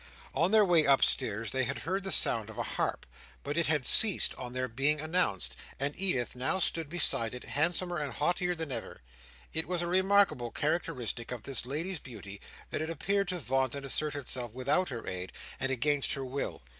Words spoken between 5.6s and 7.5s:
and Edith now stood beside it